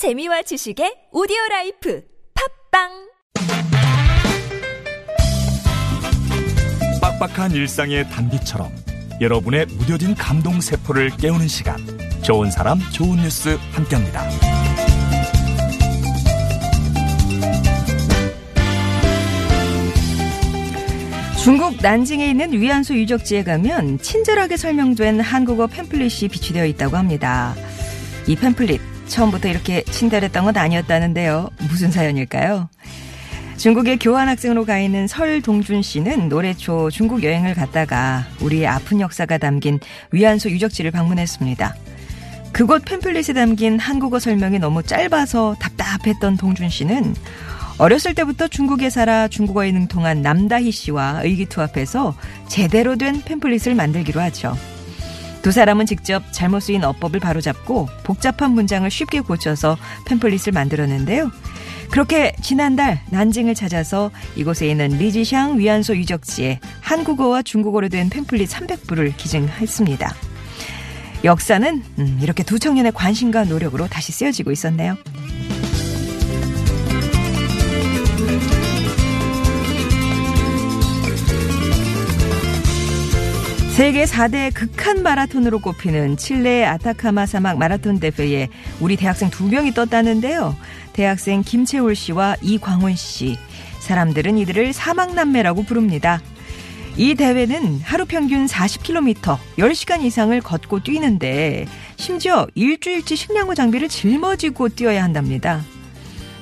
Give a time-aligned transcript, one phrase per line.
[0.00, 2.02] 재미와 지식의 오디오 life
[2.72, 2.88] 팟빵
[7.02, 8.72] 빡빡한 일상의 단비처럼
[9.20, 11.76] 여러분의 무뎌진 감동 세포를 깨우는 시간
[12.22, 14.26] 좋은 사람 좋은 뉴스 함께합니다.
[21.44, 27.54] 중국 난징에 있는 위안소 유적지에 가면 친절하게 설명된 한국어 팸플릿이 비치되어 있다고 합니다.
[28.26, 31.50] 이 팸플릿 처음부터 이렇게 친절했던 건 아니었다는데요.
[31.68, 32.70] 무슨 사연일까요?
[33.58, 39.78] 중국에 교환학생으로 가 있는 설동준 씨는 올해 초 중국 여행을 갔다가 우리의 아픈 역사가 담긴
[40.12, 41.74] 위안소 유적지를 방문했습니다.
[42.52, 47.14] 그곳 팸플릿에 담긴 한국어 설명이 너무 짧아서 답답했던 동준 씨는
[47.76, 52.14] 어렸을 때부터 중국에 살아 중국어에 능통한 남다희 씨와 의기투합해서
[52.48, 54.56] 제대로 된 팸플릿을 만들기로 하죠.
[55.42, 59.76] 두 사람은 직접 잘못 쓰인 어법을 바로잡고 복잡한 문장을 쉽게 고쳐서
[60.06, 61.30] 팸플릿을 만들었는데요.
[61.90, 70.14] 그렇게 지난달 난징을 찾아서 이곳에 있는 리지샹 위안소 유적지에 한국어와 중국어로 된 팸플릿 300부를 기증했습니다.
[71.24, 74.96] 역사는 음, 이렇게 두 청년의 관심과 노력으로 다시 쓰여지고 있었네요.
[83.80, 90.54] 세계 4대 극한 마라톤으로 꼽히는 칠레 아타카마 사막 마라톤 대회에 우리 대학생 두 명이 떴다는데요.
[90.92, 93.38] 대학생 김채울 씨와 이광훈 씨.
[93.78, 96.20] 사람들은 이들을 사막남매라고 부릅니다.
[96.98, 101.64] 이 대회는 하루 평균 40km, 10시간 이상을 걷고 뛰는데
[101.96, 105.64] 심지어 일주일치 식량과 장비를 짊어지고 뛰어야 한답니다.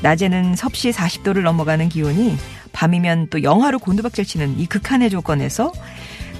[0.00, 2.34] 낮에는 섭씨 40도를 넘어가는 기온이
[2.72, 5.72] 밤이면 또 영하로 곤두박질 치는 이 극한의 조건에서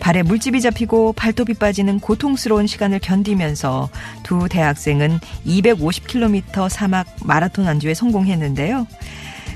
[0.06, 3.90] 발에 물집이 잡히고 발톱이 빠지는 고통스러운 시간을 견디면서
[4.22, 8.86] 두 대학생은 250km 사막 마라톤 안주에 성공했는데요.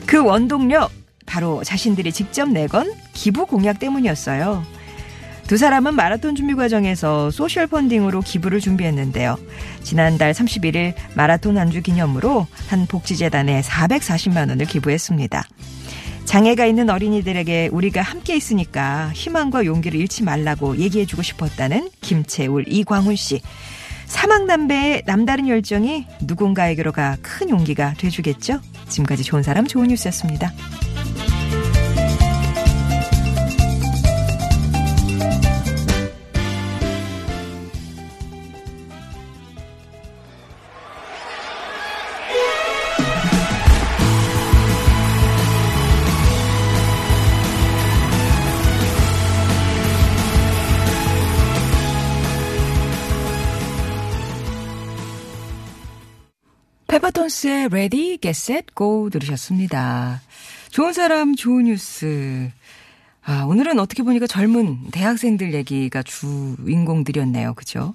[0.06, 0.90] 그 원동력
[1.24, 4.64] 바로 자신들이 직접 내건 기부 공약 때문이었어요.
[5.46, 9.38] 두 사람은 마라톤 준비 과정에서 소셜 펀딩으로 기부를 준비했는데요.
[9.84, 15.44] 지난달 31일 마라톤 안주 기념으로 한 복지재단에 440만 원을 기부했습니다.
[16.24, 23.40] 장애가 있는 어린이들에게 우리가 함께 있으니까 희망과 용기를 잃지 말라고 얘기해주고 싶었다는 김채울, 이광훈 씨.
[24.06, 28.60] 사막남배의 남다른 열정이 누군가에게로가 큰 용기가 돼주겠죠?
[28.88, 30.52] 지금까지 좋은 사람 좋은 뉴스였습니다.
[57.00, 60.20] 페퍼톤스의 Ready, Get Set, Go 들으셨습니다.
[60.70, 62.50] 좋은 사람, 좋은 뉴스.
[63.24, 67.54] 아, 오늘은 어떻게 보니까 젊은 대학생들 얘기가 주인공들이었네요.
[67.54, 67.94] 그죠?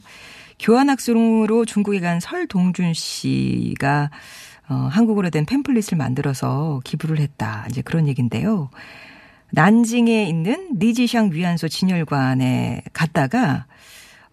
[0.58, 4.10] 교환학생으로 중국에 간 설동준 씨가
[4.70, 7.68] 어, 한국어로 된 팸플릿을 만들어서 기부를 했다.
[7.70, 8.72] 이제 그런 얘기인데요.
[9.52, 13.68] 난징에 있는 리지샹 위안소 진열관에 갔다가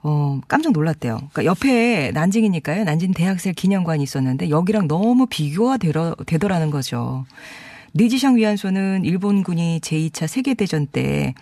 [0.02, 1.16] 어, 깜짝 놀랐대요.
[1.32, 2.84] 그러니까 옆에 난징이니까요.
[2.84, 7.24] 난징 대학생 기념관이 있었는데 여기랑 너무 비교가 되더, 되더라는 거죠.
[7.94, 11.34] 리지샹 위안소는 일본군이 제2차 세계대전 때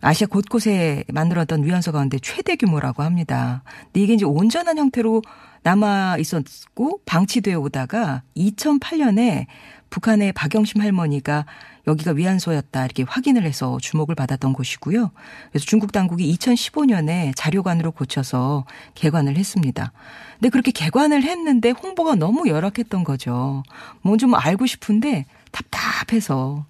[0.00, 3.62] 아시아 곳곳에 만들었던 위안소 가운데 최대 규모라고 합니다.
[3.84, 5.22] 근데 이게 이제 온전한 형태로
[5.62, 9.46] 남아 있었고 방치되어 오다가 2008년에
[9.88, 11.46] 북한의 박영심 할머니가
[11.86, 15.10] 여기가 위안소였다 이렇게 확인을 해서 주목을 받았던 곳이고요.
[15.50, 18.64] 그래서 중국 당국이 2015년에 자료관으로 고쳐서
[18.94, 19.92] 개관을 했습니다.
[20.34, 23.62] 근데 그렇게 개관을 했는데 홍보가 너무 열악했던 거죠.
[24.02, 26.66] 뭐좀 알고 싶은데 답답해서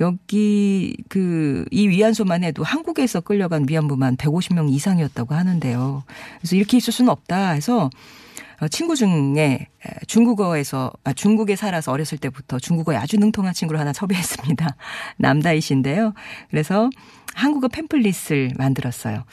[0.00, 6.02] 여기 그 이 위안소만 해도 한국에서 끌려간 위안부만 150명 이상이었다고 하는데요.
[6.40, 7.90] 그래서 이렇게 있을 수는 없다 해서 어,
[8.68, 9.68] 친구 중에
[10.06, 14.76] 중국어에서 아, 중국에 살아서 어렸을 때부터 중국어에 아주 능통한 친구를 하나 섭외했습니다.
[15.18, 16.12] 남다희 씨인데요.
[16.50, 16.90] 그래서
[17.34, 19.24] 한국어 팸플릿을 만들었어요.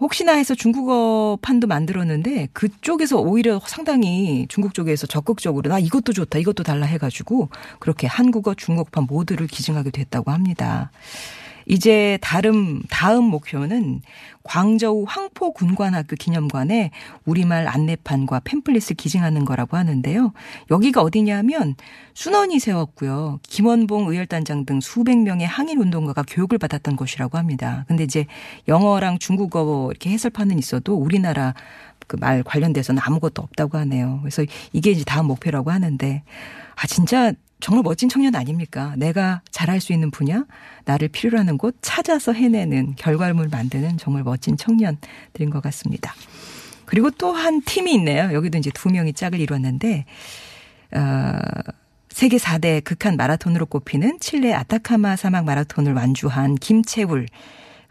[0.00, 6.62] 혹시나 해서 중국어 판도 만들었는데 그쪽에서 오히려 상당히 중국 쪽에서 적극적으로 나 이것도 좋다 이것도
[6.62, 10.90] 달라 해가지고 그렇게 한국어 중국판 모두를 기증하게 됐다고 합니다.
[11.70, 14.02] 이제 다음 다음 목표는
[14.42, 16.90] 광저우 황포 군관학교 기념관에
[17.24, 20.32] 우리말 안내판과 팸플릿을 기증하는 거라고 하는데요.
[20.72, 21.76] 여기가 어디냐면
[22.14, 23.38] 순원이 세웠고요.
[23.44, 27.84] 김원봉 의열단장 등 수백 명의 항일 운동가가 교육을 받았던 곳이라고 합니다.
[27.86, 28.26] 근데 이제
[28.66, 31.54] 영어랑 중국어 이렇게 해설판은 있어도 우리나라
[32.08, 34.18] 그 말 관련돼서는 아무것도 없다고 하네요.
[34.22, 36.24] 그래서 이게 이제 다음 목표라고 하는데
[36.74, 38.94] 아 진짜 정말 멋진 청년 아닙니까?
[38.96, 40.44] 내가 잘할 수 있는 분야,
[40.84, 46.14] 나를 필요로 하는 곳 찾아서 해내는 결과물 만드는 정말 멋진 청년들인 것 같습니다.
[46.86, 48.30] 그리고 또 한 팀이 있네요.
[48.32, 50.04] 여기도 이제 두 명이 짝을 이뤘는데,
[50.92, 51.38] 어,
[52.08, 57.26] 세계 4대 극한 마라톤으로 꼽히는 칠레 아타카마 사막 마라톤을 완주한 김채울,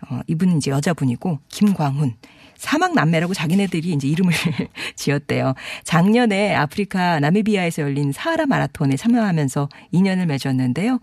[0.09, 2.15] 어, 이분은 이제 여자분이고, 김광훈,
[2.59, 4.33] 사막 남매라고 자기네들이 이제 이름을
[4.95, 5.53] 지었대요.
[5.85, 10.99] 작년에 아프리카 나미비아에서 열린 사하라 마라톤에 참여하면서 인연을 맺었는데요.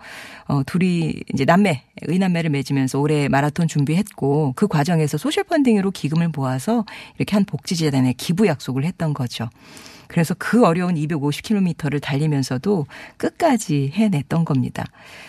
[0.48, 6.84] 어, 둘이 이제 남매, 의남매를 맺으면서 올해 마라톤 준비했고 그 과정에서 소셜 펀딩으로 기금을 모아서
[7.16, 9.49] 이렇게 한 복지재단에 기부 약속을 했던 거죠.
[10.08, 12.86] 그래서 그 어려운 250km를 달리면서도
[13.16, 14.84] 끝까지 해냈던 겁니다.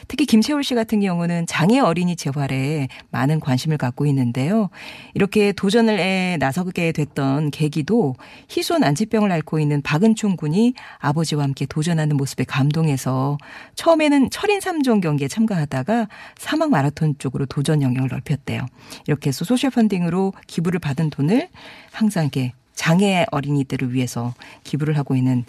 [0.07, 4.69] 특히 김채울 씨 같은 경우는 장애 어린이 재활에 많은 관심을 갖고 있는데요.
[5.13, 8.15] 이렇게 도전을 해 나서게 됐던 계기도
[8.50, 13.38] 희소 난치병을 앓고 있는 박은총 군이 아버지와 함께 도전하는 모습에 감동해서
[13.75, 16.07] 처음에는 철인 3종 경기에 참가하다가
[16.38, 18.65] 사막 마라톤 쪽으로 도전 영역을 넓혔대요.
[19.07, 21.50] 이렇게 해서 소셜 펀딩으로 기부를 받은 돈을
[21.91, 25.44] 항상 이렇게 장애 어린이들을 위해서 기부를 하고 있는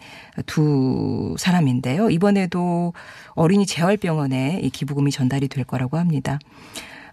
[0.46, 2.08] 두 사람인데요.
[2.10, 2.94] 이번에도
[3.34, 6.38] 어린이 재활병원에 이 기부금이 전달이 될 거라고 합니다.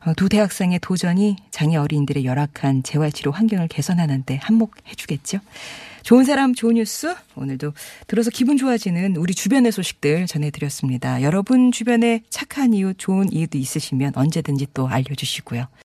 [0.06, 5.40] 어, 두 대학생의 도전이 장애 어린이들의 열악한 재활치료 환경을 개선하는데 한몫해 주겠죠.
[6.04, 7.74] 좋은 사람 좋은 뉴스 오늘도
[8.08, 11.24] 들어서 기분 좋아지는 우리 주변의 소식들 전해드렸습니다.
[11.24, 15.68] 여러분 주변에 착한 이유 좋은 이유도 있으시면 언제든지 또 알려주시고요.